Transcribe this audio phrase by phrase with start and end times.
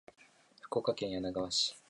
[0.61, 1.77] 福岡県柳川市